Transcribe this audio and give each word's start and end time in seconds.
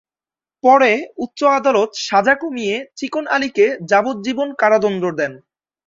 পরে 0.63 0.91
উচ্চ 1.17 1.39
আদালত 1.57 1.89
সাজা 2.07 2.35
কমিয়ে 2.35 2.75
চিকন 2.97 3.25
আলীকে 3.35 3.65
যাবজ্জীবন 3.89 4.49
কারাদন্ড 4.61 5.03
দেন। 5.19 5.33